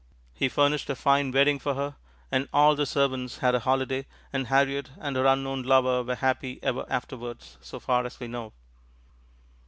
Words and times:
He 0.33 0.49
furnished 0.49 0.89
a 0.89 0.95
fine 0.95 1.29
wedding 1.31 1.59
for 1.59 1.75
her, 1.75 1.95
and 2.31 2.49
all 2.51 2.73
the 2.75 2.87
servants 2.87 3.37
had 3.37 3.53
a 3.53 3.59
holiday, 3.59 4.07
and 4.33 4.47
Harriot 4.47 4.89
and 4.99 5.15
her 5.15 5.25
unknown 5.27 5.61
lover 5.61 6.01
were 6.01 6.15
happy 6.15 6.59
ever 6.63 6.87
afterwards 6.89 7.59
so 7.61 7.79
far 7.79 8.03
as 8.07 8.19
we 8.19 8.27
know. 8.27 8.51